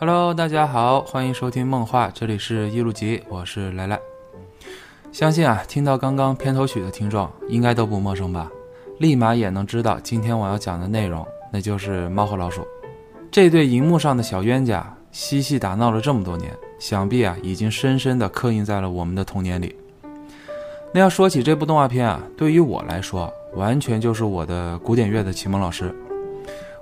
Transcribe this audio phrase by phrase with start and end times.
[0.00, 4.00] Hello，大家好，欢迎收听梦话，这里是一路集，我是来来。
[5.12, 8.50] 相信啊，听到刚刚片头曲的听众应该都不陌生吧？
[8.98, 12.66] 立马也能知道今天我要讲的内容，那就是猫和老鼠
[13.30, 19.76] 这对荧幕上的小冤家，嬉戏打闹了这么多年，想必啊已经深深的刻印在了我们的童年里。
[20.94, 25.94] 那要说起这部动画片啊，对于我来说，完全就是我的古典乐的启蒙老师。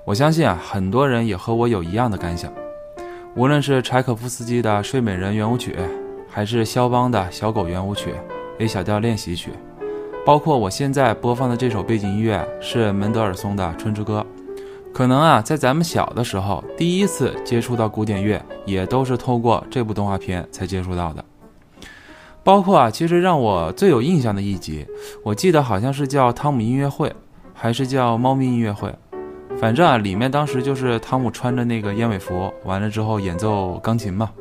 [0.05, 2.49] 我相信啊，很多人也和我有一样的感想。
[3.39, 5.73] 无论是柴可夫斯基的《睡美人》圆舞曲，
[6.29, 8.13] 还是肖邦的小狗圆舞曲、
[8.57, 9.51] A 小调练习曲，
[10.25, 14.25] 包括我现在播放的这首背景音乐是门德尔松的《春之歌》，
[14.93, 21.23] 可能啊，在咱们小的时候，第一次接触到古典乐，也都是透过这部动画片才接触到的。
[22.43, 24.85] 包括啊，其实让我最有印象的一集，
[25.23, 27.07] 我记得好像是叫《汤姆音乐会》，
[27.53, 28.89] 还是叫《猫咪音乐会》。
[29.59, 34.31] 反正啊，里面当时就是汤姆穿着那个燕尾服，完了之后演奏钢琴嘛。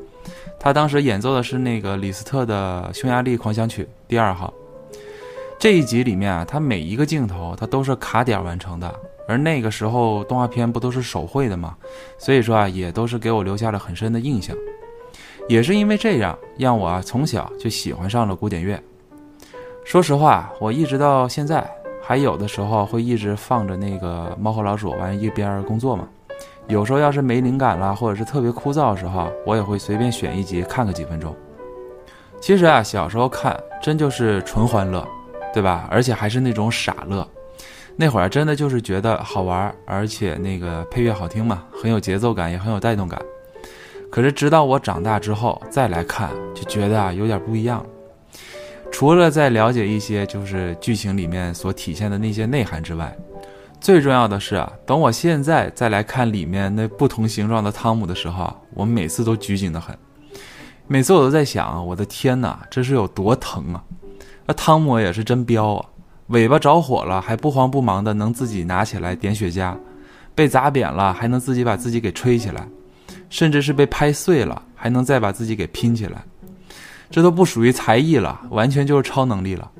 [0.61, 4.52] 他当时演奏的是那个李斯特的《匈牙利狂想曲》第二号。
[5.58, 8.94] 这一集里面啊，他每一个镜头他都是卡点完成的，
[9.27, 11.77] 而那个时候动画片不都是手绘的嘛，
[12.16, 14.56] 所以说啊，也都是给我留下了很深的印象。
[15.48, 18.80] 也是因为这样，让我啊从小就喜欢上了古典乐。
[19.84, 21.69] 说实话，我一直到现在。
[22.09, 26.09] 还有的时候会一直放着那个猫和老鼠，完一边工作嘛。
[26.67, 31.36] 有时候要是没灵感了，或者是特别枯燥的时候，我也会随便选一集看个几分钟。
[32.41, 35.06] 其实啊，小时候看真就是纯欢乐，
[35.53, 35.86] 对吧？
[35.91, 37.29] 而且还是那种傻乐。
[37.95, 43.20] 那会儿真的就是觉得好玩，而且那个配乐好听嘛，很有节奏感，也很有带动感。
[44.11, 47.84] 可是直到我长大之后再来看，就觉得啊有点不一样。
[48.91, 53.17] 除了在了解一些就是剧情里面所体现的那些内涵之外，
[53.80, 59.96] 最重要的是啊，等我现在再来看里面那不同形状的汤姆的时候，我每次都拘谨的很。
[60.89, 63.85] 每次我都在想，我的天哪，这是有多疼啊！
[64.46, 65.86] 那汤姆也是真彪啊，
[66.29, 69.77] 尾巴着火了还不慌不忙的能自己拿起来点雪茄，
[70.34, 72.67] 被砸扁了还能自己把自己给吹起来，
[73.30, 76.24] 甚至是被拍碎了还能再把自己给拼起来。
[77.11, 79.70] 这都不属于才艺了，完全就是超能力了。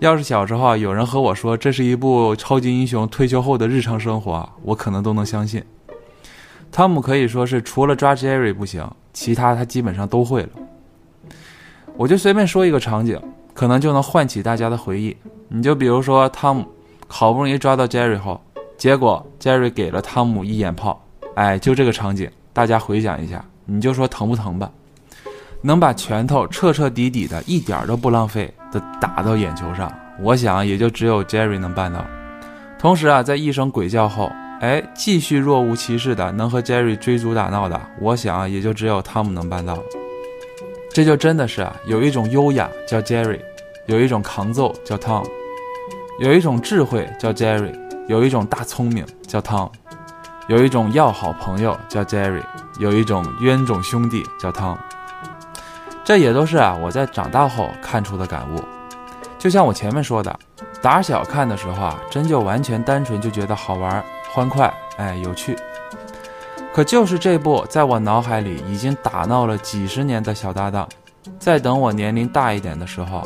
[0.00, 5.62] 要是小时候有人和我说这是一部超级英雄退休后的日常生活，我可能都能相信。
[6.70, 10.50] 汤姆可以说是除了抓 Jerry 不行，其他他基本上都会了。
[11.96, 13.20] 我就随便说一个场景，
[13.54, 15.16] 可能就能唤起大家的回忆。
[15.48, 16.64] 你就比如说汤姆
[17.06, 18.40] 好不容易抓到 Jerry 后，
[18.76, 21.02] 结果 Jerry 给了汤姆一眼炮，
[21.34, 24.70] 哎，就这个场景，大家回想一下，你就说疼不疼吧？
[25.60, 32.04] 能把拳头彻彻底底的，一点都不浪费的打到眼球上，我想也就只有 Jerry 能办到。
[32.78, 34.30] 同时啊，在一声鬼叫后，
[34.60, 39.76] 哎，继续若无其事的能和 Jerry 追逐打闹的，我想也就只有汤姆能办到。
[40.92, 43.40] 这就真的是啊，有一种优雅叫 Jerry，
[43.86, 45.26] 有一种抗揍叫 Tom，
[46.20, 47.72] 有一种智慧叫 Jerry，
[48.06, 49.70] 有一种大聪明叫 Tom，
[50.46, 52.42] 有一种要好朋友叫 Jerry，
[52.78, 54.76] 有一种冤种兄弟叫 Tom。
[56.08, 58.64] 这也都是啊，我在长大后看出的感悟。
[59.38, 60.34] 就像我前面说的，
[60.80, 64.02] 打小看的时候啊，真就完全单纯就觉得好玩、
[64.32, 65.54] 欢快，哎，有趣。
[66.72, 70.88] 可就是这部在我脑海里已经打闹了几十年的小搭档，
[71.38, 73.22] 在等我年龄大一点的时候，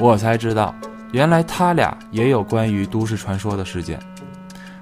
[0.00, 0.74] 我才知道，
[1.12, 3.96] 原来他俩也有关于都市传说的事件。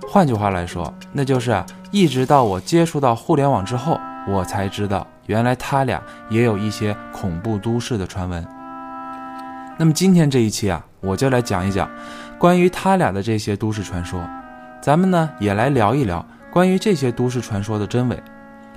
[0.08, 5.06] 换句话来说，那就是啊，一直到我接触到互联网之后，我才知道。
[5.26, 8.46] 原来他俩也有一些恐怖都市的传闻。
[9.78, 11.90] 那么今天这一期啊，我就来讲一讲
[12.38, 14.22] 关于他俩的这些都市传说。
[14.80, 18.22] 咱们呢也来聊一聊关于这些都市传说的真伪，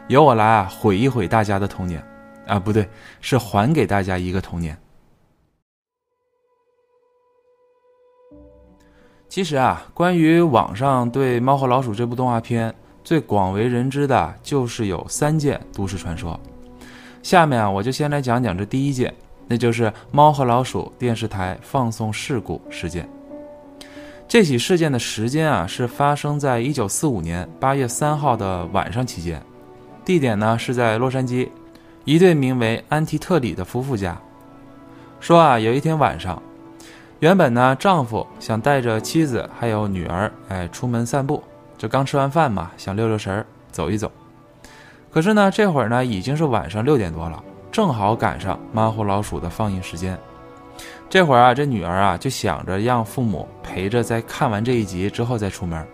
[0.08, 2.04] 由我来啊毁一毁大家的童年
[2.48, 2.88] 啊，不对，
[3.22, 4.78] 是还给大家一个童年。
[9.28, 12.74] 其实啊，关于网上对《猫和老鼠》这部动画片。
[13.06, 16.38] 最广为人知的就是有三件都市传说，
[17.22, 19.14] 下面啊我就先来讲讲这第一件，
[19.48, 23.08] 那就是猫和老鼠电视台放送事故事件。
[24.28, 29.40] 这起事件的时间啊是发生在一九四五年八月三号的晚上期间，
[30.04, 31.48] 地点呢是在洛杉矶，
[32.06, 34.20] 一对名为安提特里的夫妇家。
[35.20, 36.42] 说啊有一天晚上，
[37.20, 41.44] 原本呢丈夫想带着妻子还有女儿哎出门散步。
[41.78, 44.12] 就刚吃完饭嘛，想溜溜神儿，走一走。
[45.12, 47.42] 可是呢，这会儿呢已经是晚上六点多了，
[47.72, 50.18] 正好赶上《猫和老鼠》的放映时间。
[51.10, 55.86] 这会儿啊，这女儿啊就想着让父母陪着，在看完这一集之后再出门。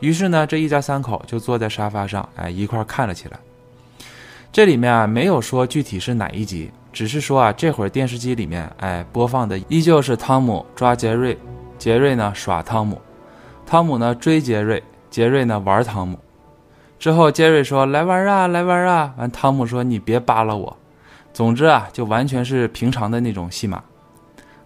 [0.00, 3.38] 于是呢，这一家三口就坐在沙发上，哎，一块看了起来。
[4.52, 11.38] 这里面啊没有说具体是哪一集，只是说啊这会儿电视机里面哎播放的依旧是汤姆抓杰瑞，
[11.78, 13.00] 杰瑞呢耍汤姆，
[13.64, 16.18] 汤姆呢追杰瑞，杰瑞呢玩汤姆。
[16.98, 20.76] 之后杰瑞说来玩啊来玩啊，完汤姆说你别扒拉我。
[21.32, 23.82] 总之啊就完全是平常的那种戏码。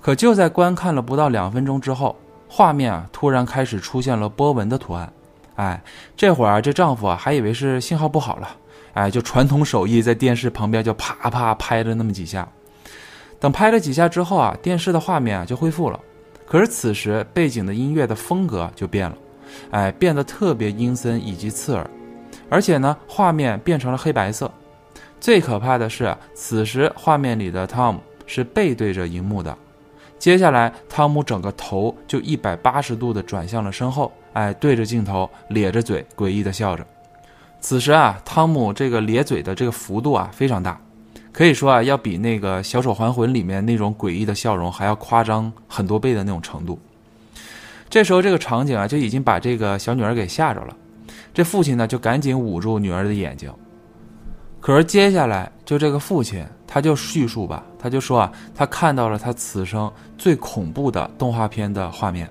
[0.01, 2.15] 可就在观看了不到两分钟之后，
[2.49, 5.11] 画面啊突然开始出现了波纹的图案。
[5.55, 5.81] 哎，
[6.17, 8.49] 这会儿啊这丈夫啊还以为是信号不好了。
[8.95, 12.47] 哎，就传统手艺，在电视旁边就啪啪拍了那么几下。
[13.41, 16.01] 等拍了几下之后啊，电视的画面啊就恢复了。
[16.47, 19.17] 可是此时背景的音乐的风格就变了，
[19.71, 21.89] 哎，变得特别阴森以及刺耳，
[22.49, 24.51] 而且呢，画面变成了黑白色。
[25.21, 29.57] 最可怕的是，此时画面里的汤姆是背对着荧幕的。
[30.19, 36.87] 接下来，汤姆整个头就一百八十度的转向了身后，哎，对着镜头咧着嘴，诡异的笑着。
[37.61, 40.79] 此时啊，汤姆这个咧嘴的这个幅度啊非常大，
[41.33, 46.79] 可以说啊要比那个《小丑还魂》里面那种诡异的笑容还要夸张很多倍的那种程度。
[47.95, 50.77] 这时候这个场景啊就已经把这个小女儿给吓着了，
[51.33, 53.49] 这父亲呢就赶紧捂住女儿的眼睛。
[54.61, 59.89] 可是接下来就这个父亲他就叙述吧，他就说啊他看到了他此生
[60.19, 62.29] 最恐怖的动画片的画面，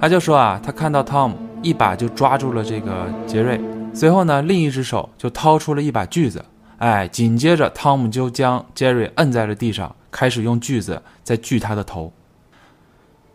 [0.00, 3.60] 他就说啊他看到汤姆一把就抓住了这个杰瑞。
[3.92, 6.44] 随后呢，另一只手就掏出了一把锯子，
[6.78, 12.12] 哎，紧接着汤姆就将杰瑞摁在了地上，开始用锯子在锯他的头。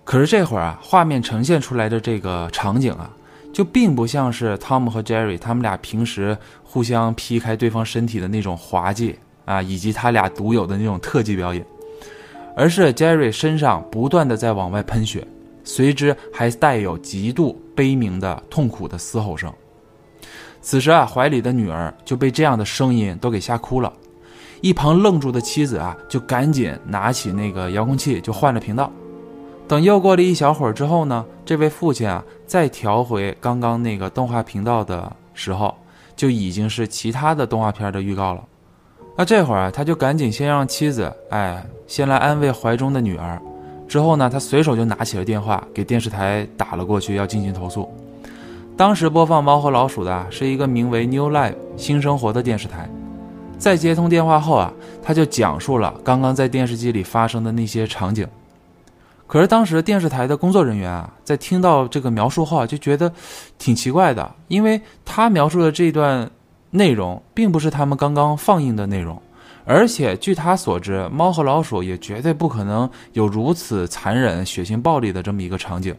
[0.04, 3.10] 可是这会儿啊，画面呈现出来的这个场景啊，
[3.54, 11.66] 就并不像是汤姆和杰瑞他们俩平时互相劈开对方身体的那种滑稽啊，以及他俩独有的那种特技表演，
[12.58, 15.26] 而是杰瑞身上不断的在往外喷血，
[15.64, 19.54] 随之还带有极度悲鸣的痛苦的嘶吼声。
[20.62, 23.92] 此时啊，怀里的女儿就被这样的声音都给吓哭了。
[24.62, 28.92] 一旁愣住的妻子啊，就赶紧拿起那个遥控器就换了频道。
[29.72, 35.74] 等又过了一小会儿之后呢，这位父亲啊再调回刚刚那个动画频道的时候，
[36.14, 38.44] 就已经是其他的动画片的预告了。
[39.16, 43.42] 那这会儿啊，他就赶紧先让妻子哎先来安慰怀中的女儿，
[43.88, 47.90] 之后呢，他随手就拿起了电话给电视台打了过去，要进行投诉。
[48.76, 52.90] 当时播放《猫和老鼠》的是一个名为 New Life 新生活的电视台，
[53.58, 58.28] 在接通电话后啊，他就讲述了刚刚在电视机里发生的那些场景。
[59.32, 63.10] 可是当时电视台的工作人员啊，在听到这个描述后啊，就觉得
[63.58, 66.30] 挺奇怪的，因为他描述的这段
[66.72, 69.22] 内容并不是他们刚刚放映的内容，
[69.64, 75.96] 而且据他所知，《猫和老鼠》也绝对不可能有如此残忍、血腥、暴力的这么一个场景。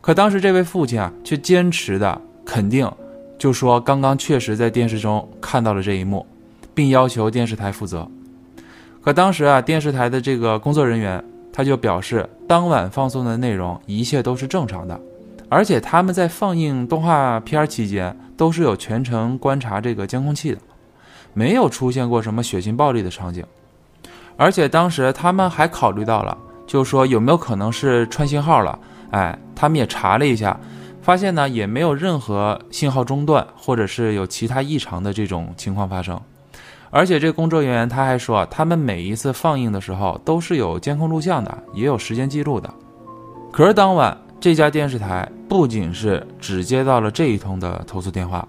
[0.00, 2.90] 可当时这位父亲啊，却坚持的肯定，
[3.38, 6.26] 就说刚刚确实在电视中看到了这一幕，
[6.74, 8.10] 并要求电视台负责。
[9.00, 15.00] 可当时啊，电视台的这个工作人员他就表示，当晚放送的内容一切都是正常的，
[15.48, 20.58] 而且他们在放映动画片期间都是有全程观察这个监控器的，
[21.32, 23.46] 没有出现过什么血腥暴力的场景。
[24.36, 26.36] 而且当时他们还考虑到了，
[26.66, 28.76] 就是说有没有可能是串信号了。
[29.12, 30.58] 哎，他们也查了一下，
[31.00, 36.20] 发现呢也没有任何信号中断或者是有其他异常的这种情况发生。
[36.90, 42.72] 而且这工作人员他还说，他们每一次放映的时候都是有监控录像的，也有时间记录的。
[43.52, 48.46] 可是当晚这家电视台不仅是只接到了这一通的投诉电话，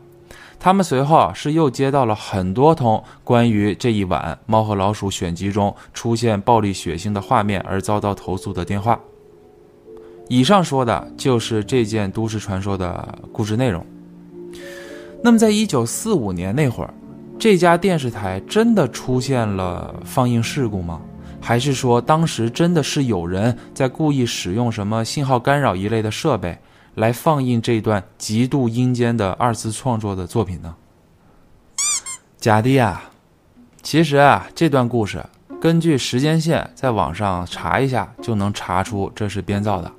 [0.60, 9.00] 他们随后是又接到了很多通关于这一晚《猫和老鼠》选集中出现暴力血腥的画面而遭到投诉的电话。
[10.30, 13.86] 以上说的就是这件都市传说的故事内容。
[15.24, 16.94] 那么，在一九四五年那会儿，
[17.42, 21.02] 这家电视台真的出现了放映事故吗？
[21.42, 26.56] 还是说当时真的是有人在故意使用什么信号干扰一类的设备
[26.94, 30.76] 来放映这段极度阴间的二次创作的作品呢？
[32.38, 33.02] 假的呀！
[33.82, 35.26] 其实啊，这段故事
[35.60, 39.92] 根据时间线在网上查一下就能查出这是编造的。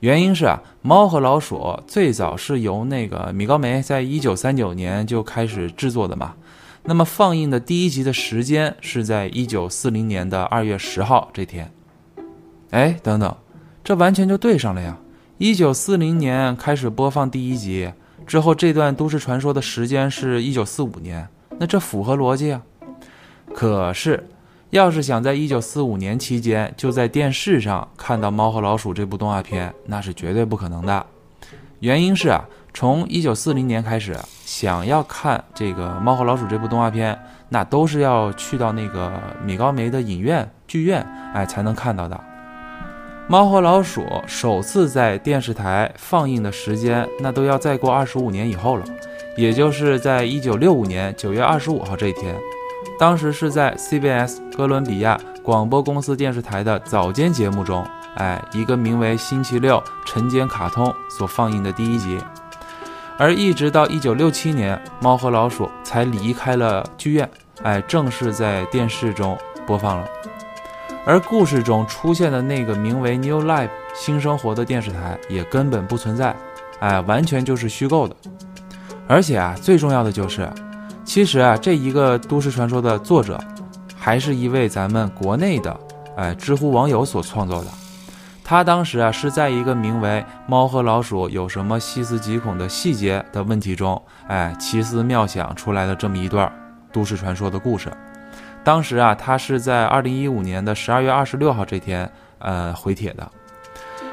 [0.00, 6.34] 原因是啊，《猫和老鼠》最早是由那个米高梅在一九三九年就开始制作的嘛。
[6.84, 11.72] 那么放映的第一集的时间是在一九四零年的二月十号这天。
[12.70, 13.36] 哎，等等，
[13.82, 14.98] 这完全就对上了呀！
[15.38, 17.92] 一九四零年开始播放第一集
[18.26, 21.26] 之后，这段都市传说的时间是一九四五年，
[21.58, 22.62] 那这符合逻辑啊。
[23.54, 24.28] 可是。
[24.70, 31.06] 要是想在一九四五年期间就在电视上看到《猫和老鼠》这部动画片，那是绝对不可能的。
[31.78, 32.44] 原因是啊，
[32.76, 37.16] 从一九四零年开始，想要看这个《猫和老鼠》这部动画片，
[37.48, 39.12] 那都是要去到那个
[39.44, 42.16] 米高梅的影院剧院，哎，才能看到的。
[43.28, 48.84] 《猫和老鼠》首次在电视台放映的时间，那都要再过二十五年以后了，
[49.36, 52.36] 也就是在一九六五年九月二十五号这一天，
[52.98, 57.86] 当时是在 CBS 哥伦比亚广播公司电视台的早间节目中。
[58.16, 62.16] 哎，一个名为《星期六晨间卡通》所放映的第一集，
[63.16, 67.28] 而一直到一九六七年，《猫和老鼠》才离开了剧院，
[67.62, 70.08] 哎，正式在电视中播放了。
[71.06, 76.34] 而故事中出现的那个名为 New Life 新生活的电视台也根本不存在，
[76.80, 78.16] 哎，完全就是虚构的。
[79.06, 80.48] 而且啊，最重要的就是，
[81.04, 83.38] 其实啊，这一个都市传说的作者，
[83.96, 85.78] 还是一位咱们国内的
[86.16, 87.70] 哎知乎网友所创作的。
[88.46, 90.08] 他当时啊是在一个名为
[90.46, 96.52] 《猫和老鼠有什么细思极恐的细节》的问题中，哎，奇思妙想出来的这么一段
[96.92, 97.90] 都市传说的故事。
[98.62, 103.26] 当时啊，他是在二零一五年的十二月二十六号这天，呃，回帖的。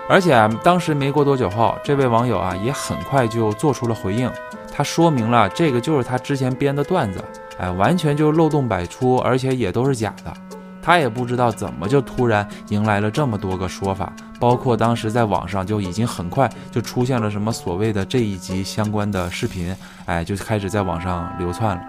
[0.09, 4.31] 而且啊，当时没过多久后，这位网友啊也很快就做出了回应，
[4.73, 7.21] 他说明了这个就是他之前编的段子，
[7.57, 10.33] 哎，完全就漏洞百出，而且也都是假的。
[10.81, 21.83] 他也不知道怎么就突然迎来了这么多个说法，包括当时在网上就已经很快就出现了什么所谓的这一集相关的视频，哎，就开始在网上流窜了。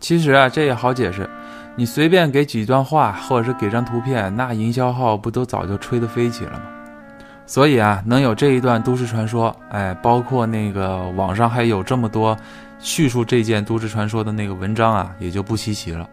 [0.00, 1.28] 其实啊，这也好解释，
[1.74, 6.62] 你随便给几段话或者是给张图片，那营销号不都早就吹得飞起了吗？
[7.46, 12.36] 所以啊，能有这一段都市传说，哎，包括那个网上还有这么多
[12.78, 16.08] 叙述这件都市传说的那个文章啊，也就不稀奇了。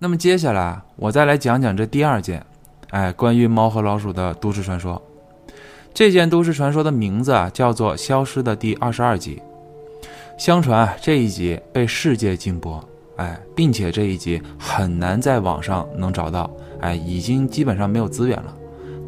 [0.00, 2.40] 那么接下来我再来讲讲这第二件，
[2.90, 5.02] 哎，关于猫和老鼠的都市传说。
[5.92, 9.42] 这件都市传说的名字啊，叫做《消失的第二十二集》。
[10.38, 12.80] 相传这一集被世界禁播，
[13.16, 16.48] 哎，并且这一集很难在网上能找到，
[16.80, 18.54] 哎，已经基本上没有资源了。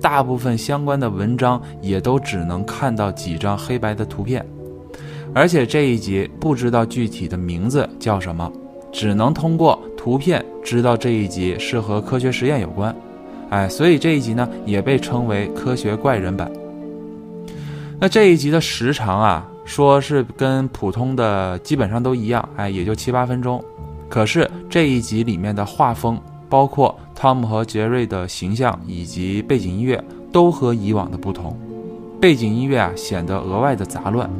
[0.01, 4.45] 大部分相关的文章也都只能看到几张黑白的图片，
[5.33, 8.51] 而且这一集不知道具体的名字叫什么。
[8.93, 12.97] 只能通过图片知道这一集是和科学实验有关，
[13.51, 16.51] 哎，所以这一集呢也被称为科学怪人版。
[17.99, 23.63] 那这一集的时长啊，说是跟普通的基本上都一样，哎，也就七八分钟。
[24.09, 30.03] 可是这一集里面的画风，包括汤姆和杰瑞的形象以及背景音乐，
[30.33, 31.55] 都和以往的不同。
[32.19, 34.31] 背景音乐啊显得额外的杂乱。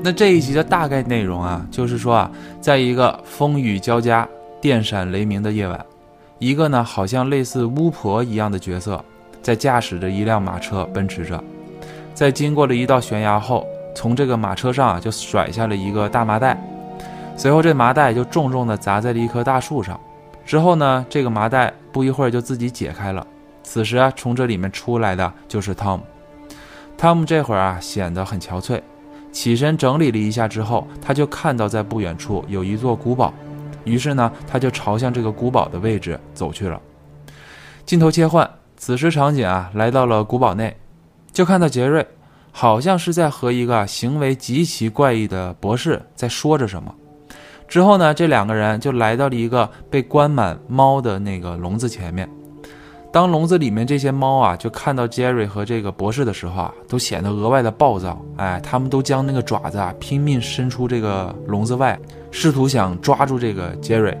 [0.00, 4.26] 那这一集的大概内容啊，就是说啊，在一个风雨交加、
[4.60, 5.84] 电闪雷鸣的夜晚，
[6.38, 9.02] 一个呢好像类似巫婆一样的角色，
[9.40, 11.42] 在驾驶着一辆马车奔驰着，
[12.12, 16.62] 在经过了一道悬崖后，从这个马车上啊就甩下了一个大麻袋，
[17.36, 19.98] 随后这麻袋就重重的砸在了一棵大树上，
[20.44, 23.26] 之后呢，这个麻袋不一会儿就自己解开了，
[23.62, 26.04] 此时啊，从这里面出来的就是汤姆，
[26.98, 28.80] 汤姆这会儿啊显得很憔悴。
[29.32, 33.32] 起身整理了一下之后，他就看到在不远处有一座古堡，
[33.84, 36.80] 于是呢，他就朝向这个古堡的位置走去了。
[37.84, 40.76] 镜头切换，此时场景啊来到了古堡内，
[41.32, 42.06] 就看到杰瑞
[42.52, 46.94] 好像是在和一个行为极其怪异的博士在说着什么。
[47.66, 52.28] 之后呢，这两个人就来到了一个被关满猫的那个笼子前面。
[53.12, 58.20] 当笼子里面这些猫啊，就看到杰瑞和这个博士的时候啊，都显得额外的暴躁。
[58.36, 61.98] 哎，他们都将那个爪子啊拼命伸出这个笼子外，
[62.30, 64.16] 试图想抓住这个杰瑞。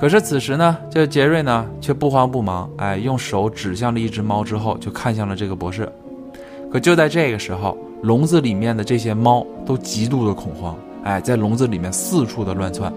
[0.00, 5.88] 可是此时呢，这杰瑞呢却不慌不忙，哎，用手指向了一只猫之后，就看向了这个博士。
[6.72, 12.92] 可就在这个时候，笼子里面的这些猫都极度的恐慌，哎，在笼子里面四处的乱窜。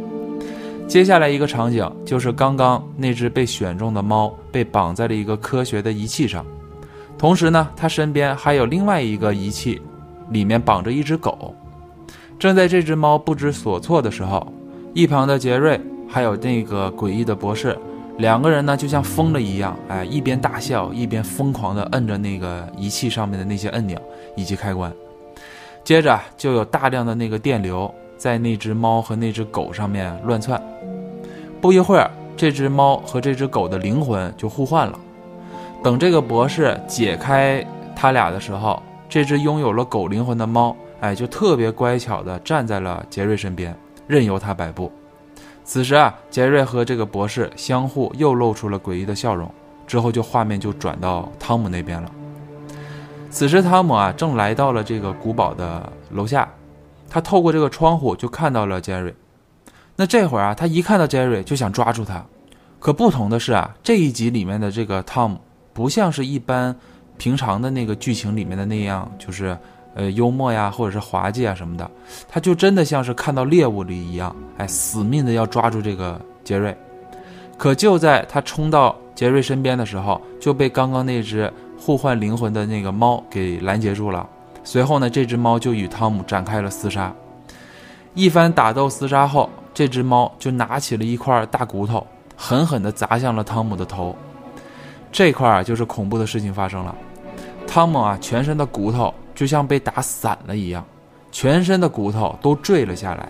[0.93, 6.45] 接下来一个场景就是刚刚那只被选中的猫被绑在了一个科学的仪器上，
[7.17, 9.81] 同时呢，它身边还有另外一个仪器，
[10.29, 11.55] 里面绑着一只狗。
[12.37, 14.45] 正在这只猫不知所措的时候，
[14.93, 17.75] 一旁的杰瑞还有那个诡异的博士，
[18.19, 23.99] 两个人呢就像疯了一样，哎，一边大笑一边疯狂地摁着那个仪器上面的那些按钮
[24.35, 24.93] 以及开关，
[25.83, 27.91] 接着就有大量的那个电流。
[28.15, 30.61] 在那只猫和那只狗上面乱窜，
[31.63, 34.99] 不一会儿，这只猫和这只狗的灵魂就互换了。
[35.81, 37.65] 等这个博士解开
[37.95, 43.73] 他俩的时候，这只拥有了狗灵魂的猫，哎，就特别乖巧地站在了杰瑞身边，
[44.07, 44.91] 任由他摆布。
[45.63, 49.49] 此时啊，杰瑞和这个博士相互又露出了诡异的笑容，
[49.87, 52.11] 之后就画面就转到汤姆那边了。
[53.29, 56.45] 此时汤姆啊正来到了这个古堡的楼下，
[57.09, 59.15] 他透过这个窗户就看到了杰瑞。
[59.95, 62.23] 那这会儿啊，他一看到杰瑞就想抓住他，
[62.79, 65.39] 可不同的是啊，这一集里面的这个汤姆
[65.71, 66.75] 不像是一般
[67.17, 69.57] 平常的那个剧情里面的那样，就是
[69.93, 71.89] 呃幽默呀或者是滑稽啊什么的，
[72.27, 76.75] 他就真的像是看到猎物了一样，哎，死命的要抓住这个杰瑞。
[77.55, 84.27] 可就在他冲到杰瑞身边的时候，就被刚刚那只互换灵魂的那个猫给拦截住了。
[84.63, 87.13] 随后呢，这只猫就与汤姆展开了厮杀。
[88.15, 94.15] 一番打斗厮杀后，这只猫就拿起了一块大骨头，狠狠地砸向了汤姆的头。
[95.11, 96.95] 这块啊，就是恐怖的事情发生了。
[97.67, 100.85] 汤姆啊，全身的骨头就像被打散了一样，
[101.31, 103.27] 全身的骨头都坠了下来。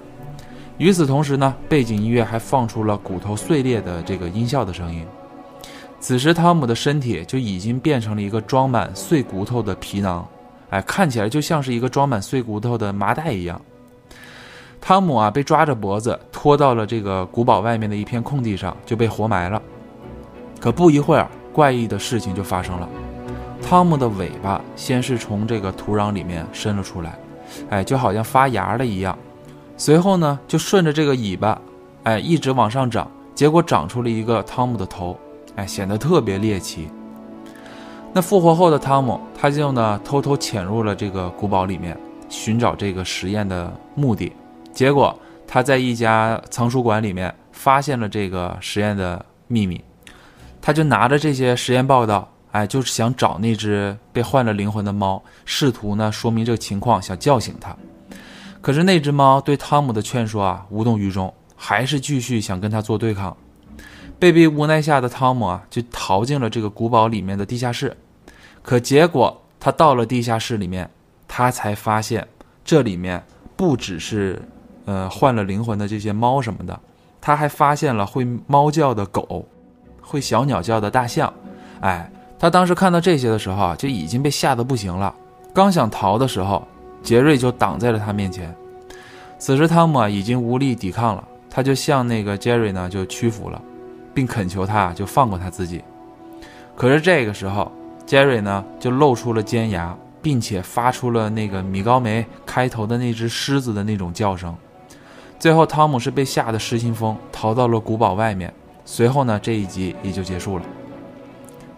[0.79, 5.05] 与此同时呢，背景音乐还放出了骨头碎裂的这个音效的声音。
[6.00, 10.27] 此时，汤姆的身体就已经变成了一个装满碎骨头的皮囊，
[10.71, 13.62] 哎，看起来就像是一个装满碎骨头的麻袋一样。
[14.81, 19.62] 汤姆啊，被抓着脖子拖到了这个古堡外面的一片空地上，就被活埋了。
[20.59, 22.89] 可不一会儿，怪异的事情就发生了，
[23.62, 27.17] 汤姆的尾巴先是从这个土壤里面伸了出来，
[27.69, 29.17] 哎，就好像发芽了一样。
[29.77, 31.57] 随后呢，就顺着这个尾巴，
[32.03, 35.17] 哎，一直往上长，结果长出了一个汤姆的头，
[35.55, 36.89] 哎，显得特别猎奇。
[38.12, 41.97] 那复活后的汤姆，他就呢偷偷潜入了这个古堡里面，
[42.27, 44.33] 寻找这个实验的目的。
[44.73, 45.17] 结果
[45.53, 49.79] 他在一家藏书馆里面发现了这个实验的秘密，
[50.60, 57.77] 他就拿着这些实验报道，哎，就是想找那只被换了灵魂的猫，试图呢说明这个情况，想叫醒它。
[58.62, 63.38] 可是那只猫对汤姆的劝说啊无动于衷，还是继续想跟他做对抗。
[64.17, 67.95] 被逼无奈下的汤姆啊就逃进了这个古堡里面的地下室。
[68.63, 70.89] 可结果他到了地下室里面，
[71.28, 72.28] 他才发现
[72.65, 73.23] 这里面
[73.56, 74.41] 不只是
[74.86, 76.80] 呃换了灵魂的这些猫什么的，
[77.22, 79.46] 他还发现了会猫叫的狗，
[80.02, 81.34] 会小鸟叫的大象。
[81.82, 85.13] 哎，他当时看到这些的时候啊就已经被吓得不行了。
[85.54, 86.65] 刚想逃的时候。
[87.04, 88.56] 杰瑞就挡在了他面前。
[89.38, 93.62] 此时，汤姆啊已经无力抵抗了，他就向那个杰瑞呢就屈服了，
[94.13, 95.84] 并恳求他就放过他自己。
[96.78, 97.69] 可是这个时候，
[98.06, 104.56] 杰瑞呢就露出了尖牙，并且发出了那个米高梅开头的那只狮子的那种叫声。
[105.43, 108.53] 最后，汤姆是被吓得失心疯，逃到了古堡外面。
[108.86, 110.63] 随后呢，这一集也就结束了。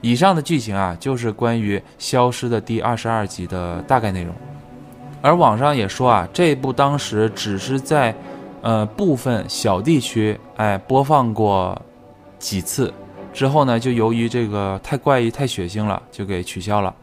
[0.02, 4.36] 以上的剧情啊，就是关于《消失的第二十二集》的大概内容。
[5.20, 8.16] 而网上也说啊，这部当时只是在，
[8.62, 11.76] 呃部分小地区哎播放过
[12.38, 12.94] 几次，
[13.34, 16.94] 之后呢就由于这个太怪异、太血腥了，就给取消了，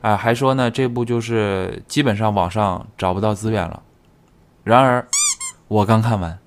[0.00, 3.80] 啊还说呢这部就是基本上网上找不到资源了。
[4.64, 5.06] 然而，
[5.68, 6.38] 我刚看完，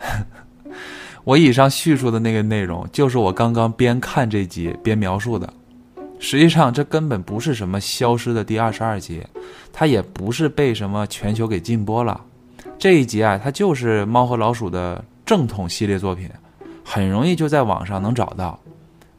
[1.24, 5.52] 我以上叙述的那个内容就是我刚刚边看这集边描述的。
[6.18, 9.22] 实际上，这根本不是什么消失的第二十二集，
[9.72, 12.18] 它也不是被什么全球给禁播了。
[12.78, 16.30] 这一集啊，它就是《猫和老鼠》的正统系列作品，
[16.84, 18.58] 很容易就在网上能找到。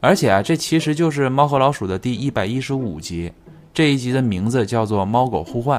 [0.00, 3.30] 而且啊，这其实就是《猫和老鼠》的第一百一十五集，
[3.72, 5.78] 这一集的名字叫做《猫狗互换》。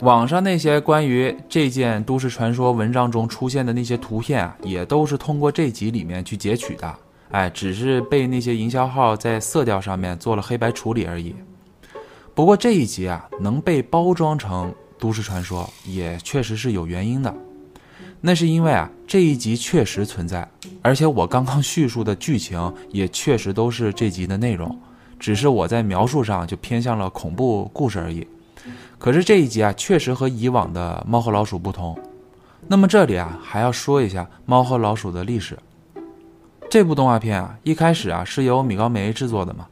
[0.00, 6.94] 网上那些关于这件都市传说文章中出现的那些图片啊，也都是通过这集里面去截取的。
[7.30, 11.34] 哎，只是被那些营销号在色调上面做了黑白处理而已。
[12.34, 17.34] 不过这一集啊，能被包装成都市传说，也确实是有原因的。
[18.22, 20.48] 那是因为啊，这一集确实存在，
[20.80, 24.78] 而且我刚刚叙述的剧情也确实都是这集的内容，
[25.18, 28.26] 只是我在描述上就偏向了恐怖故事而已。
[29.00, 31.98] 可是这一集啊，确实和以往的《猫和老鼠》不同。
[32.68, 35.58] 那么这里啊，还要说一下《猫和老鼠》的历史。
[36.68, 39.66] 这部动画片啊，一开始啊是由米高梅制作的嘛，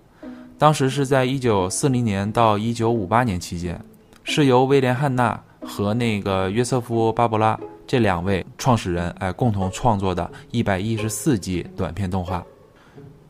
[0.56, 3.78] 当时是在一九四零年到一九五八年期间，
[4.24, 12.42] 是由威廉汉纳和那个约瑟夫巴伯拉这两位创始人哎共同创作的一百一十四集短片动画。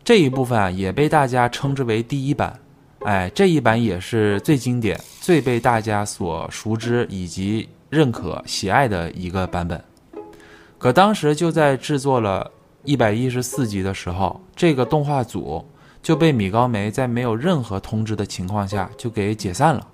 [0.04, 2.56] 这一部分啊也被大家称之为第一版，
[3.04, 9.82] 哎这一版也是最经典、最被大家所熟知以及认可喜爱的一个版本。
[10.78, 12.50] 可当时就在制作了。
[12.84, 15.62] 一百一十四集的时候，这个动画组
[16.00, 19.87] 就被米高梅在没有任何通知的情况下就给解散了，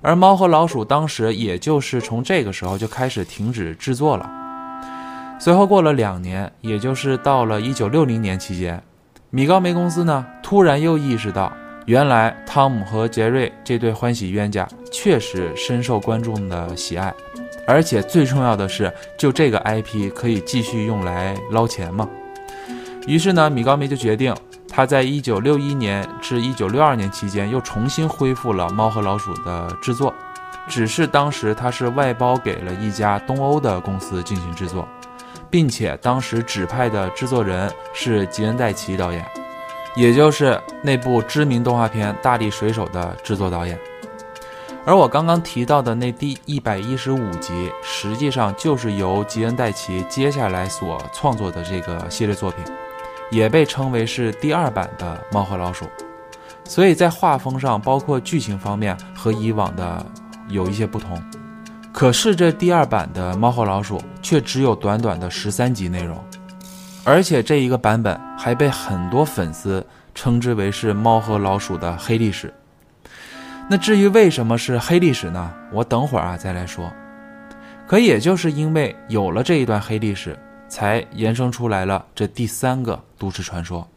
[0.00, 4.28] 而猫和老鼠当时也就是从这个时候就开始停止制作了。
[5.38, 8.82] 随后过了两年，也就是到了一九六零年期间，
[9.30, 11.52] 米高梅公司呢突然又意识到
[11.88, 17.14] 原来汤姆和杰瑞这对欢喜冤家确实深受观众的喜爱，
[17.66, 22.06] 而且最重要的是，就这个 IP 可以继续用来捞钱嘛。
[23.06, 24.34] 于是呢，米高梅就决定，
[24.68, 30.12] 他在一九六一年至一九六二年期间又重新恢复了《猫和老鼠》的制作，
[30.68, 34.86] 只是当时他是外包给了一家东欧的公司进行制作，
[35.48, 39.24] 并且当时指派的制作人是吉恩戴奇导演。
[39.98, 43.76] 也就是那部知名动画片《大力水手》的制作导演，
[44.86, 52.64] 而我刚刚提到的那第一百一十五集，实际上就是由吉恩·戴奇接下来所创作的这个系列作品，
[53.32, 55.84] 也被称为是第二版的《猫和老鼠》，
[56.64, 60.06] 所以在画风上，包括剧情方面和以往的
[60.48, 61.20] 有一些不同。
[61.92, 66.24] 可是这第二版的《猫和老鼠》却只有短短的十三集内容。
[67.08, 69.82] 而且这一个版本还被很多粉丝
[70.14, 72.52] 称之为是《猫和老鼠》的黑历史。
[73.70, 75.50] 那至于为什么是黑历史呢？
[75.72, 76.92] 我等会儿啊再来说。
[77.86, 83.88] 可也就是因为有了这一段黑历史，才延伸出来了这第三个都市传说。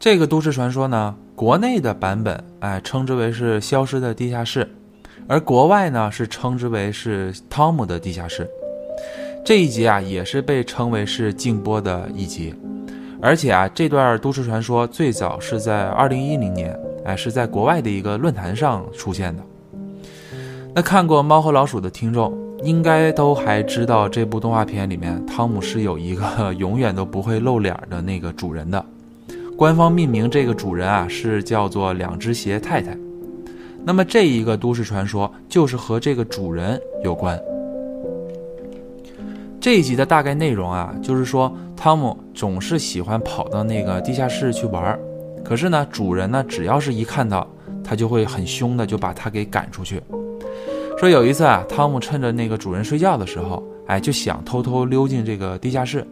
[0.00, 4.74] 这个都市传说呢，国内的版本哎称之为是消失的地下室，
[5.28, 8.48] 而国外呢是称之为是汤姆的地下室。
[9.44, 12.54] 这一集啊，也是被称为是禁播的一集，
[13.20, 19.42] 而且啊，这段都市传说最早是在二零一零年，哎，是在国外的一个论坛上出现的。
[20.74, 28.82] 那看过《猫和老鼠》的听众，应该都还知道这部动画片里面，汤姆是有一个永远都不会露脸的那个主人的。
[29.58, 32.96] 官方命名这个主人啊，是叫做两只鞋太太。
[33.84, 37.38] 那么这一个都市传说就是和这个主人有关。
[39.64, 45.00] 这一集的大概内容啊，就是说汤姆总是喜欢跑到那个地下室去玩儿，
[45.42, 47.48] 可是呢，主人呢，只要是一看到
[47.82, 49.98] 他，就会很凶的就把他给赶出去。
[50.98, 56.06] 说有一次啊，汤姆趁着那个主人睡觉的时候，哎，就想偷偷溜进这个地下室，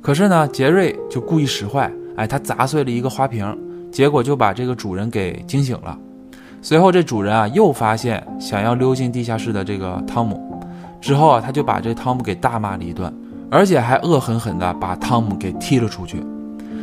[0.00, 3.58] 可是呢，杰瑞就故意使坏，哎，他砸碎了一个花瓶，
[3.90, 5.98] 结果就把这个主人给惊醒了。
[6.62, 10.47] 随后这主人啊，又发现想要溜进地下室的这个汤姆。
[11.00, 13.12] 之后啊，他就把这汤姆给大骂了一顿，
[13.50, 16.24] 而且还恶狠狠地把汤姆给踢了出去。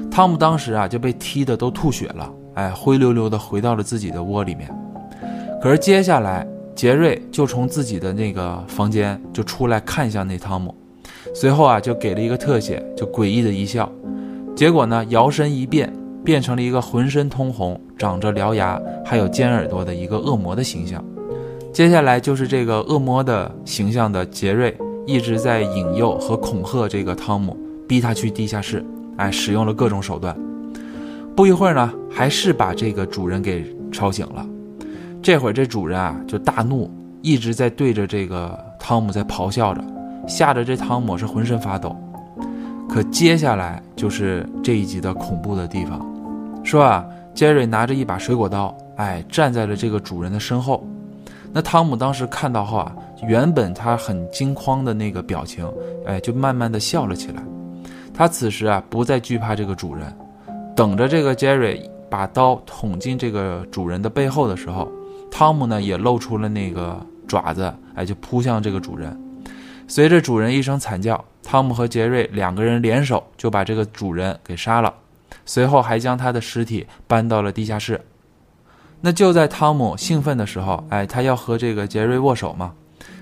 [0.09, 4.69] 汤姆当时啊就被踢得都吐血了，哎，灰溜溜的回到了自己的窝里面。
[5.61, 10.73] 可是接下来，杰瑞就从自己的那个房间就出来看向那汤姆，
[11.33, 13.91] 随后啊就给了一个特写，就诡异的一笑。
[14.55, 15.91] 结果呢，摇身一变，
[16.23, 21.03] 变成了一个浑身通红、长着獠牙、还有尖耳朵的一个恶魔的形象。
[21.75, 24.73] 接下来就是这个恶魔的形象的杰瑞
[25.05, 28.81] 一直在引诱和恐吓这个汤姆，逼他去地下室，
[29.17, 30.33] 哎，使用了各种手段。
[31.35, 34.47] 不一会儿呢，还是把这个主人给吵醒了。
[35.21, 36.89] 这会儿这主人啊就大怒，
[37.21, 39.83] 一直在对着这个汤姆在咆哮着，
[40.25, 41.93] 吓得这汤姆是浑身发抖。
[42.87, 45.99] 可接下来就是这一集的恐怖的地方，
[46.63, 50.81] 说啊，杰瑞拿着一把水果刀，哎，站在了这个主人的身后。
[51.55, 52.93] 那汤姆当时看到后啊，
[53.25, 55.65] 原本他很惊慌的那个表情，
[56.05, 57.41] 哎，就慢慢的笑了起来。
[58.13, 60.13] 他此时啊，不再惧怕这个主人，
[60.75, 64.91] 等着这个杰瑞把刀捅进这个主人的背后的时候，
[65.31, 69.17] 汤姆呢也露出了那个爪子，哎，就扑向这个主人。
[69.87, 74.93] 随着主人一声惨叫，汤姆和杰瑞两个人联手就把这个主人给杀了，
[75.45, 78.01] 随后还将他的尸体搬到了地下室。
[79.05, 82.73] 那就在汤姆兴奋的时候，哎，他要和这个杰瑞握手嘛。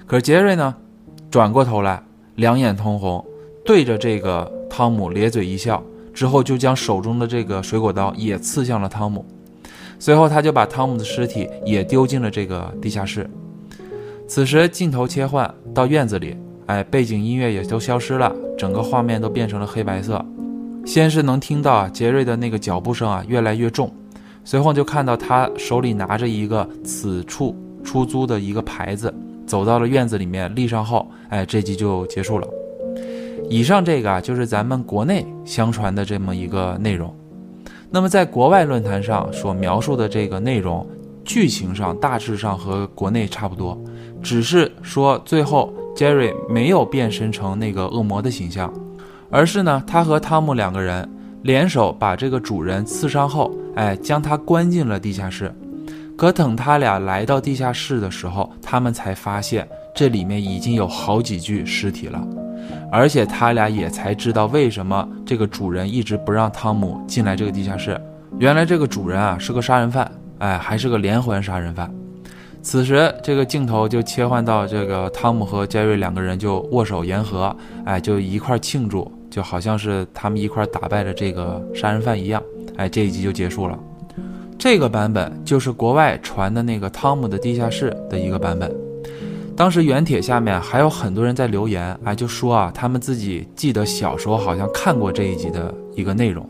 [0.08, 0.74] 可是杰瑞呢，
[1.30, 2.02] 转过头来，
[2.36, 3.22] 两眼通红，
[3.66, 9.26] 对着这个汤姆咧嘴一笑，之后就将手中的这个水果刀也刺向了汤姆。
[10.00, 13.30] 随后他就把汤姆的尸体也丢进了这个地下室。
[14.26, 20.26] 此时镜头切换到院子里，哎，背景音乐也都消失了，整个画面都变成了黑白色。
[20.86, 23.94] 先是能听到啊杰瑞的那个脚步声啊越来越重。
[24.46, 29.14] 随后就看到他手里拿着一个此处出租的一个牌子，
[29.48, 32.48] 走到了院子里面立上后，哎，这集就结束了。
[33.50, 37.14] 以上这个啊，就是咱们国内相传的这么一个内容。
[37.90, 40.86] 那么在国外论坛上所描述的这个内容，
[41.24, 43.82] 剧情上大致上和国内差不多，
[44.22, 48.74] 只是说最后 Jerry 没有变身成那个恶魔的形象，
[49.30, 51.10] 而是呢，他和汤姆两个人。
[51.44, 55.54] 联手把这个主人刺伤后，哎，将他关进了地下室。
[56.16, 62.26] 可等他俩来到地下室的时候，他们才发现这里面已经有好几具尸体了，
[62.92, 68.00] 而且他俩也才知道为什么这个主人一直不让汤姆进来这个地下室，
[68.40, 71.94] 原来这个主人啊是个杀人犯，哎，还是个连环杀人犯。
[72.62, 77.54] 此时，这个镜头就切换到这个汤姆和杰瑞两个人就握手言和，
[77.84, 82.40] 哎，就一块庆祝，就好像是他们一块打败了这个杀人犯一样，
[82.78, 83.80] 哎，这一集就结束了。
[84.60, 88.72] 这个版本就是国外传的那个《汤姆的地下室》的一个版本。
[89.58, 96.48] 当时原帖下面还有很多人在留言，哎，就说啊，他们自己记得小时候好像看过这一集的一个内容，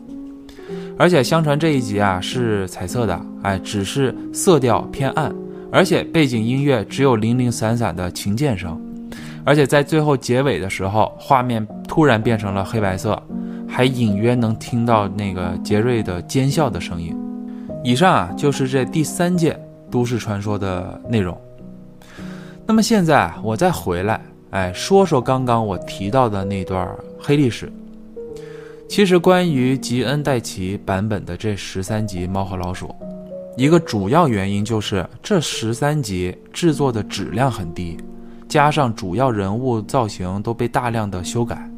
[0.98, 5.34] 而且相传这一集啊是彩色的，哎，只是色调偏暗。
[5.72, 8.78] 而且背景音乐只有零零散散的琴键声，
[9.44, 13.22] 而且在最后结尾的时候，画面突然变成了黑白色，
[13.68, 17.14] 还隐约能听到那个杰瑞的尖笑的声音。
[17.82, 21.38] 以上啊就是这第三件都市传说的内容。
[22.66, 27.70] 那么现在我再回来，哎，说说刚刚我提到的那段黑历史。
[28.88, 32.86] 其实关于吉恩戴奇版本的这十三集《猫和老鼠》。
[33.56, 37.96] 一个主要原因就是这十三集制作的质量很低，
[38.54, 41.68] 加上主要人物造型都被大量的修改，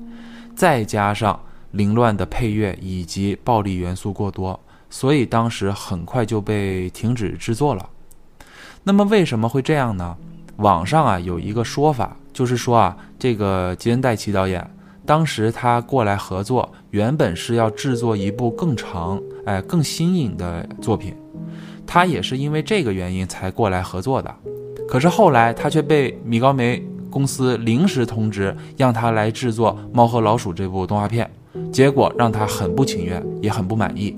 [0.55, 4.61] 再加上凌乱的配乐以及暴力元素过多，
[4.91, 7.89] 所以当时很快就被停止制作了。
[8.85, 10.15] 那么为什么会这样呢？
[10.57, 14.63] 网上啊有一个说法，就是说啊这个吉恩戴奇导演
[15.07, 21.17] 当时他过来合作，原本是要制作一部更长、哎更新颖的作品。
[21.87, 24.35] 他也是因为这个原因才过来合作的，
[24.89, 31.31] 可是后来他却被米高梅公司临时通知，让他来制作《猫和老鼠》这部动画片，
[31.73, 34.17] 结果让他很不情愿，也很不满意，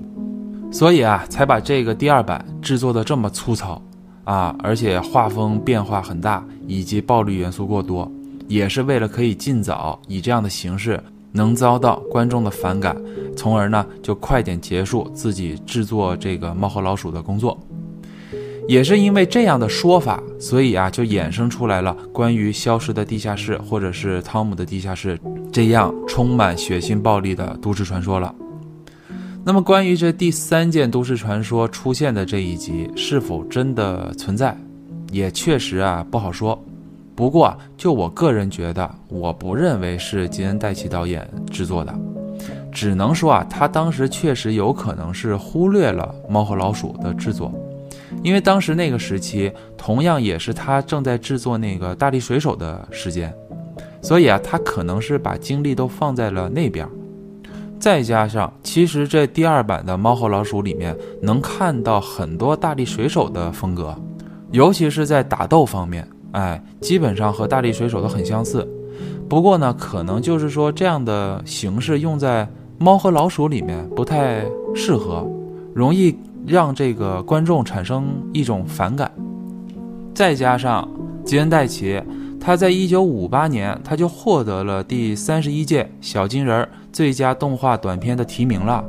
[0.71, 3.81] 所以啊，才把这个第二版制作的这么粗糙
[4.25, 8.11] 啊，而且画风变化很大，以及暴力元素过多，
[8.47, 11.03] 也是为了可以尽早以这样的形式。
[11.31, 12.97] 能遭到观众的反感，
[13.37, 17.57] 从而呢就快点结束自己制作这个猫和老鼠的工作。
[18.69, 25.19] 也是因为这样的说法，所以啊就衍生出来了关于消失的地下室或者是汤姆的地下室
[25.51, 28.33] 这样充满血腥暴力的都市传说了。
[29.43, 34.55] 那么关于这第三件都市传说出现的这一集是否真的存在，
[35.11, 36.63] 也确实啊不好说。
[37.17, 41.99] 不过，就我个人觉得，我不认为是吉恩戴奇导演制作的，
[42.71, 47.51] 只能说啊，他当时确实有可能是忽略了《猫和老鼠》的制作，
[48.23, 53.33] 因为当时那个时期同样也是他正在制作那个《大力水手》的时间，
[54.03, 56.89] 所以啊，他可能是把精力都放在了那边。
[57.79, 63.95] 再加上，其实这第二版的《猫和老鼠》里面能看到很多《大力水手》的风格，
[64.51, 66.07] 尤其是在打斗方面。
[66.33, 68.67] 哎，基本上和大力水手都很相似，
[69.29, 72.47] 不过呢，可能就是说这样的形式用在
[72.79, 75.27] 猫和老鼠里面不太适合，
[75.73, 76.15] 容易
[76.49, 79.13] 让这个观众产生一种反感。
[80.15, 80.89] 再加上
[81.25, 82.03] 吉恩戴奇，
[82.41, 88.85] 他在一九五八年他就获得了第三十一届小金人最佳动画短片的提名了，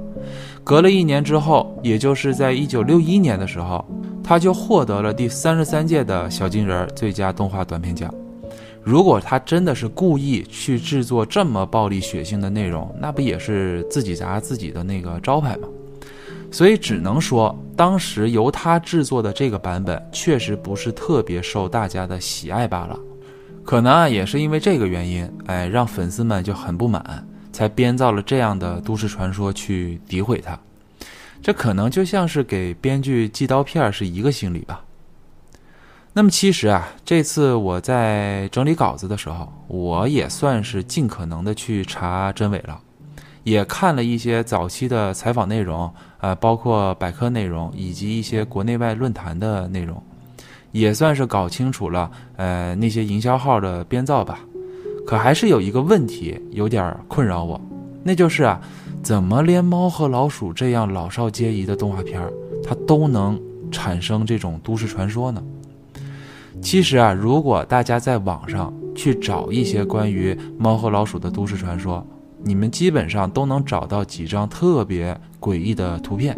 [0.64, 3.86] 隔了一年之后，也就是在一九六一年的时候。
[4.22, 8.14] 他就获得了第三十三届的小金人最佳动画短片奖。
[8.84, 15.68] 如果他真的是故意去制作这么暴力血腥的内容，那不也是自己砸自己的那个招牌吗？
[16.52, 23.00] 所以只能说，当时由他制作的这个版本确实不是特别受大家的喜爱罢了。
[23.64, 30.60] 可能啊，也是因为这个原因，哎，让粉丝们就很不满，才编造了这样的都市传说去诋毁他。
[31.42, 34.84] 这可能就像是给编剧寄刀片是一个心理吧。
[36.12, 42.82] 那么其实啊，这次我在整理稿子的时候，我也算是尽可能的去查真伪了，
[43.50, 50.02] 也看了一些早期的采访内容，呃，包括百科内容以及一些国内外论坛的内容，
[50.72, 54.40] 也算是搞清楚了，呃，那些营销号的编造吧。
[55.06, 57.60] 可还是有一个问题有点困扰我，
[58.04, 58.62] 那就是啊。
[59.02, 63.40] 怎么连猫和老鼠这样老少皆宜的动画片儿，它都能
[63.72, 65.42] 产生这种都市传说呢？
[66.62, 72.06] 其实啊，如果大家在网上去找一些关于猫和老鼠的都市传说，
[72.44, 76.38] 你们基本上都能找到几张特别诡异的图片。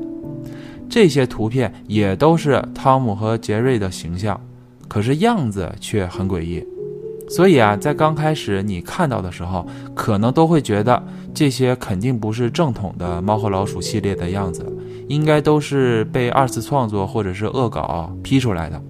[0.90, 4.40] 这些图片也都是汤姆和杰瑞的形象，
[4.88, 6.66] 可是样子却很诡异。
[7.30, 11.02] 所以啊，在刚开始你看到的时候，可能都会觉得
[11.34, 14.66] 这些肯定不是正统的猫和老鼠系列的样子，
[15.08, 18.82] 应该都是被二次创作或者是恶搞 P 出来的。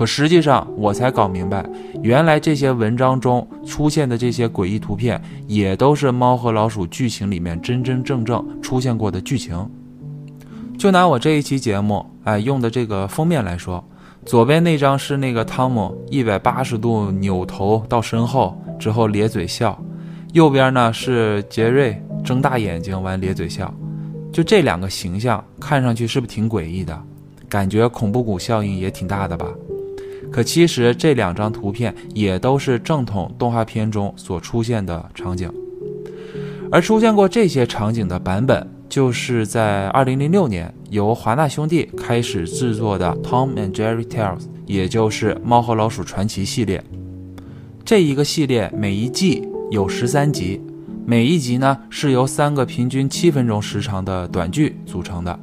[0.00, 1.62] 可实际上，我才搞明白，
[2.02, 9.68] 原来这些文章中出现的这些诡异图片，也都是猫和老鼠剧情里面真真正正出现过的剧情。
[10.78, 13.84] 就拿我这一期节目，哎，用的这个封面来说，
[14.24, 19.78] 左边那张是那个汤姆一百八十度扭头到身后之后咧嘴笑，
[20.32, 23.70] 右边呢是杰瑞睁大眼睛完咧嘴笑，
[24.32, 26.98] 就这两个形象看上去是不是挺诡异的？
[27.50, 29.46] 感觉恐怖谷效应也挺大的吧？
[30.30, 35.52] 可其实这两张图片也都是正统动画片中所出现的场景，
[36.70, 46.80] 而出现过这些场景的版本，就是在2006年由华纳兄弟开始制作的《Tom and Jerry Tales》，也就是《猫和老鼠传奇》系列。
[47.84, 50.60] 这一个系列每一季有十三集，
[51.04, 55.36] 每一集呢是由三个平均七分钟时长的短剧组成的。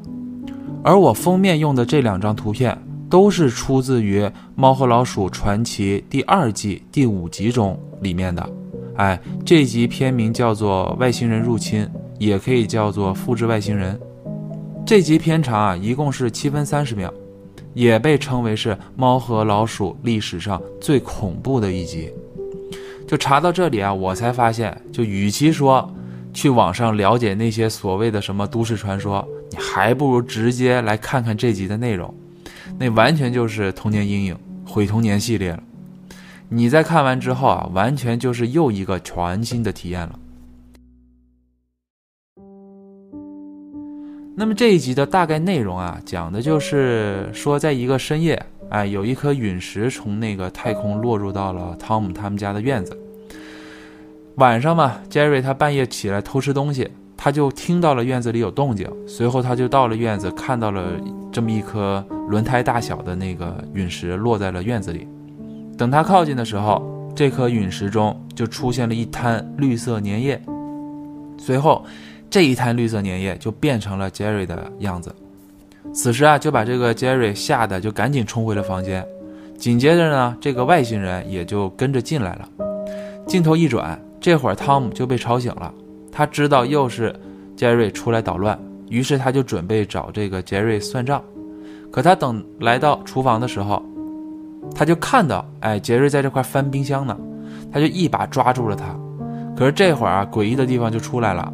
[0.82, 2.78] 而我封面用的这两张图片。
[3.10, 4.22] 都是出自于
[4.56, 8.50] 《猫和老鼠传奇》第二季第五集中里面的，
[8.96, 11.86] 哎，这集片名叫做《外星人入侵》，
[12.20, 13.96] 也可以叫做《复制外星人》。
[14.86, 17.14] 这集片长啊，一共是七分三十秒，
[17.74, 22.12] 也被称为是《猫和老鼠》历史上最恐怖的一集。
[23.08, 25.90] 就查到这里啊，我才发现，就与其说
[26.34, 32.14] 去网上了解那些所谓的什么都市传说，你还不如直接来看看这集的内容。
[32.80, 35.64] 那完全就是童年阴影，毁童年系列了。
[36.50, 40.20] 你在看完之后啊，完全就是又一个全新的体验了。
[44.36, 52.96] 那么这一集的大概内容啊，讲的就是说，在一个深夜，哎，有一颗陨石从那个太空落入到了汤姆他们家的院子。
[54.36, 56.92] 晚上嘛，杰瑞他半夜起来偷吃东西。
[57.18, 60.92] 他就听到了院子里有动静，随后他就到了院子，看到了
[61.32, 65.08] 这么一颗轮胎大小的那个陨石落在了院子里。
[65.78, 66.82] 等他靠近的时候，
[67.16, 70.40] 这颗陨石中就出现了一滩绿色粘液，
[71.38, 71.84] 随后
[72.30, 75.14] 这一滩绿色粘液就变成了杰瑞的样子。
[75.94, 79.04] 此时啊，就把这个杰瑞吓得就赶紧冲回了房间。
[79.58, 82.50] 紧接着呢，这个外星人也就跟着进来了。
[83.26, 85.74] 镜头一转，这会儿汤姆就被吵醒了。
[86.18, 87.16] 他知道又是
[87.56, 91.22] 杰瑞出来捣乱，于是他就准备找这个杰瑞算账。
[91.92, 93.86] 可他等来到厨房的时候，
[94.74, 97.16] 他就看到，哎，杰瑞在这块翻冰箱呢，
[97.72, 98.86] 他就一把抓住了他。
[99.56, 101.54] 可是这会儿啊，诡异的地方就出来了。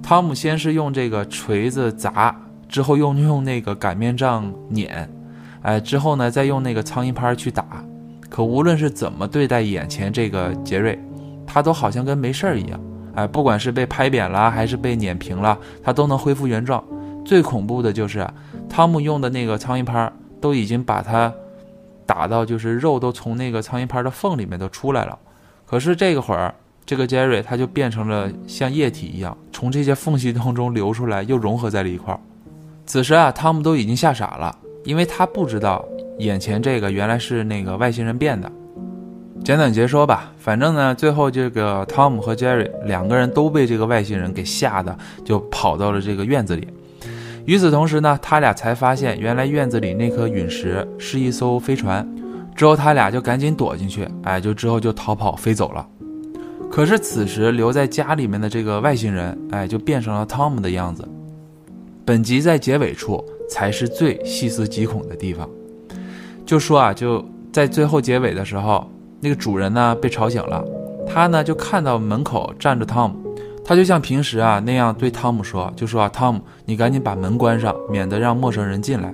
[0.00, 2.32] 汤姆先是用这个锤子砸，
[2.68, 5.10] 之后又用那个擀面杖碾，
[5.62, 7.84] 哎，之后呢再用那个苍蝇拍去打。
[8.30, 10.96] 可无论是怎么对待眼前这个杰瑞，
[11.44, 12.80] 他都好像跟没事儿一样。
[13.18, 16.82] 哎，不管是被拍扁了还是被碾平了，它都能恢复原状。
[17.24, 18.24] 最恐怖的就是
[18.68, 20.08] 汤姆用的那个苍蝇拍，
[20.40, 21.32] 都已经把它
[22.06, 25.18] 打到，就是肉都从那个苍蝇拍的缝里面都出来了。
[25.66, 26.54] 可是这个会儿，
[26.86, 32.20] 这个杰瑞他就变成了像液体一样，从这些缝隙当中流出来，又融合在了一块儿。
[32.86, 35.84] 此时啊，汤姆都已经吓傻了，因为他不知道
[36.18, 38.50] 眼前这个原来是那个外星人变的。
[39.48, 46.68] 简短截说吧，反正呢，最后这个汤姆和杰瑞两个人都被这个外星人给吓得，就跑到了这个院子里。
[47.46, 52.06] 与此同时呢，他俩才发现原来院子里那颗陨石是一艘飞船。
[52.54, 55.88] 之后他俩就赶紧躲进去，哎，就之后就逃跑飞走了。
[56.70, 61.08] 可是此时留在家里面的这个外星人，哎，就变成了汤姆的样子。
[62.04, 65.48] 本集在结尾处才是最细思极恐的地方，
[66.44, 68.86] 就说啊，就在最后结尾的时候。
[69.20, 70.64] 那个主人呢被吵醒了，
[71.06, 73.16] 他呢就看到门口站着汤姆，
[73.64, 79.12] 他就像平时啊那样对汤姆说，就说啊汤姆，你赶紧把门关上，免得让陌生人进来。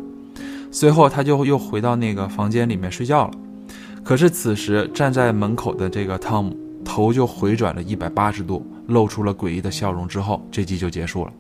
[0.71, 3.31] 随后他就又回到那个房间里面睡觉了。
[4.03, 10.07] 可是此时站在门口的这个汤姆头就回转了一百八十度，露出了诡异的笑容。
[10.07, 11.33] 之后这集就结束了。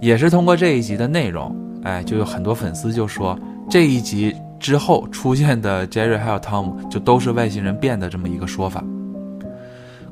[0.00, 1.54] 也是通过这一集的内容，
[1.84, 4.34] 哎，就有很多粉丝就说这一集。
[4.60, 8.84] 之后出现的杰瑞还有汤姆，就都是外星人变的这么一个说法。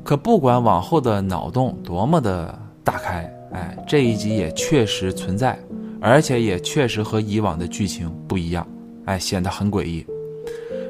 [0.03, 5.57] 可不管往后的脑洞多么的大开，哎，这一集也确实存在，
[6.01, 8.67] 而且也确实和以往的剧情不一样，
[9.05, 10.03] 哎，显得很诡异。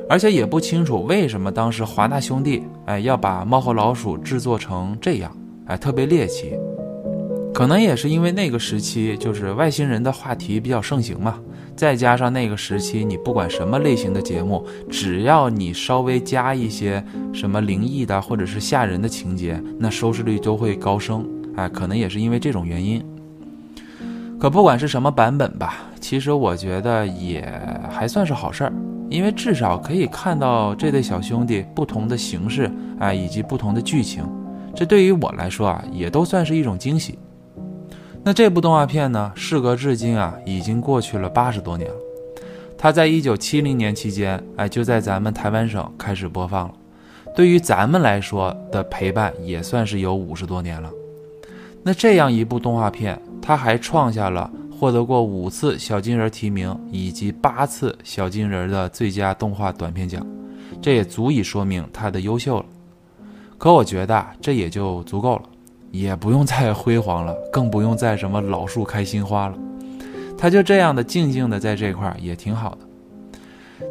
[0.07, 5.35] 而且也不清楚为什么当时华纳兄弟，哎，要把猫和老鼠制作成这样，
[5.65, 6.53] 哎，特别猎奇。
[7.53, 11.39] 可能也是因为那个时期就是外星人的话题比较盛行嘛。
[11.79, 17.01] 再加上那个时期，你不管什么类型的节目，只要你稍微加一些
[17.31, 21.25] 什么灵异的或者是吓人的情节，那收视率都会高升。
[21.55, 23.01] 哎，可能也是因为这种原因。
[24.37, 27.49] 可不管是什么版本吧，其实我觉得也
[27.89, 28.73] 还算是好事儿，
[29.09, 32.69] 因为至少可以看到这对小兄弟不同的形式，
[32.99, 34.25] 哎，以及不同的剧情，
[34.75, 37.17] 这对于我来说啊，也都算是一种惊喜。
[38.23, 41.95] 那这部动画片呢，事隔至今啊，已经过去了八十多年了。
[42.77, 46.73] 它在一九七零年期间，哎，就在咱们台湾省开始播放了。
[47.35, 50.91] 对于咱们来说的陪伴，也算是有五十多年了。
[51.81, 60.25] 那这样一部动画片，它还创下了获得过五次小金人提名以及八次小金人的最佳动画短片奖，
[60.81, 62.65] 这也足以说明它的优秀了。
[63.57, 65.43] 可我觉得这也就足够了。
[65.91, 69.55] 也不用再辉煌了，更不用再什么老树开新花了，
[70.37, 72.77] 他就这样的静静的在这块儿也挺好的。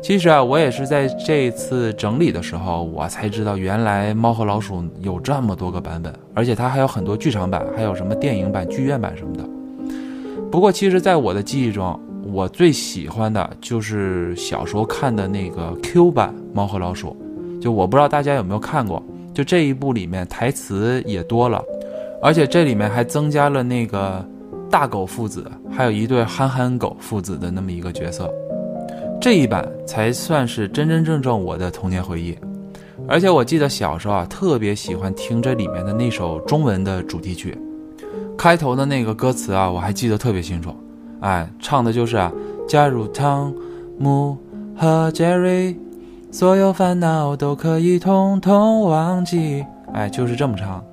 [0.02, 9.48] 其实啊，我也是在这一次整理的时候，我才知道原来《猫和老鼠》有这么多个版本，而且它还有很多剧场版，还有什么电影版、剧院版什么的。
[10.50, 11.98] 不过，其实，在我的记忆中，
[12.30, 17.16] 我最喜欢的就是小时候看的那个 Q 版《猫和老鼠》，
[17.60, 19.02] 就我不知道大家有没有看过，
[19.34, 21.64] 就这一部里面台词也多了。
[22.20, 24.24] 而且这里面还增加了那个
[24.70, 28.28] 大狗父子，还有一对憨憨狗父子的那么一个角色，
[29.20, 32.36] 这一版才算是真真正正我的童年回忆。
[33.06, 37.56] 而且我记得小时候啊，特别喜欢听这里面的那首中文的主题曲，
[38.36, 40.74] 开头的那个歌词啊，我还记得特别清楚。
[41.20, 42.30] 哎，唱的就是啊，
[42.68, 43.54] 加入汤
[43.96, 44.36] 姆
[44.76, 45.74] 和杰瑞，
[46.30, 49.64] 所有烦恼都可以统统忘记。
[49.94, 50.84] 哎，就是这么唱。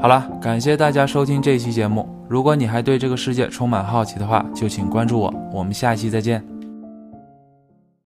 [0.00, 2.06] 好了，感谢大家收听这期节目。
[2.28, 5.34] 如果你还对这个世界充满好奇的话，就请关注我。
[5.52, 6.55] 我们下期再见。